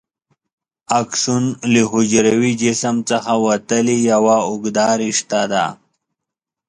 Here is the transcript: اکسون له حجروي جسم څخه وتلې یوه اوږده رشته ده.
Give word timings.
اکسون 1.01 1.43
له 1.73 1.81
حجروي 1.91 2.53
جسم 2.63 2.95
څخه 3.09 3.31
وتلې 3.45 3.97
یوه 4.11 4.37
اوږده 4.47 4.87
رشته 5.03 5.39
ده. 5.51 5.65